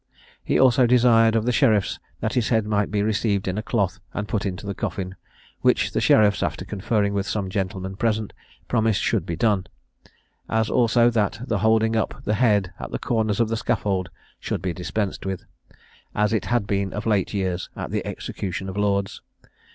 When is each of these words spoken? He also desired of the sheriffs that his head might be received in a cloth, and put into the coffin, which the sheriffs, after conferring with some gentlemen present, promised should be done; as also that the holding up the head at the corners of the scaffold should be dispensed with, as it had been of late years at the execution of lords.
He 0.43 0.59
also 0.59 0.87
desired 0.87 1.35
of 1.35 1.45
the 1.45 1.51
sheriffs 1.51 1.99
that 2.21 2.33
his 2.33 2.49
head 2.49 2.65
might 2.65 2.89
be 2.89 3.03
received 3.03 3.47
in 3.47 3.59
a 3.59 3.61
cloth, 3.61 3.99
and 4.15 4.27
put 4.27 4.47
into 4.47 4.65
the 4.65 4.73
coffin, 4.73 5.13
which 5.61 5.91
the 5.91 6.01
sheriffs, 6.01 6.41
after 6.41 6.65
conferring 6.65 7.13
with 7.13 7.27
some 7.27 7.51
gentlemen 7.51 7.95
present, 7.95 8.33
promised 8.67 8.99
should 8.99 9.27
be 9.27 9.35
done; 9.35 9.67
as 10.49 10.71
also 10.71 11.11
that 11.11 11.41
the 11.45 11.59
holding 11.59 11.95
up 11.95 12.23
the 12.23 12.33
head 12.33 12.73
at 12.79 12.89
the 12.89 12.97
corners 12.97 13.39
of 13.39 13.49
the 13.49 13.57
scaffold 13.57 14.09
should 14.39 14.63
be 14.63 14.73
dispensed 14.73 15.23
with, 15.23 15.45
as 16.15 16.33
it 16.33 16.45
had 16.45 16.65
been 16.65 16.93
of 16.93 17.05
late 17.05 17.31
years 17.31 17.69
at 17.75 17.91
the 17.91 18.03
execution 18.03 18.67
of 18.69 18.77
lords. 18.77 19.21